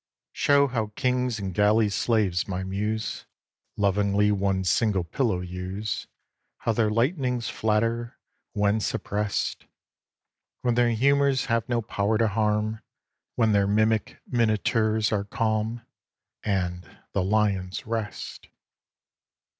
Show 0.33 0.65
how 0.65 0.93
kings 0.95 1.37
and 1.37 1.53
galley 1.53 1.87
slaves, 1.89 2.47
my 2.47 2.63
Muse, 2.63 3.27
Lovingly 3.77 4.31
one 4.31 4.63
single 4.63 5.03
pillow 5.03 5.41
use, 5.41 6.07
How 6.57 6.71
their 6.73 6.89
lightnings 6.89 7.49
flatter, 7.49 8.17
when 8.53 8.79
surpressed, 8.79 9.67
When 10.61 10.73
their 10.73 10.89
humors 10.89 11.45
have 11.45 11.69
no 11.69 11.83
power 11.83 12.17
to 12.17 12.29
harm, 12.29 12.81
When 13.35 13.51
their 13.51 13.67
mimic 13.67 14.19
minotaurs 14.25 15.11
are 15.11 15.25
calm, 15.25 15.85
And 16.41 16.97
the 17.11 17.21
lions 17.21 17.85
rest! 17.85 18.47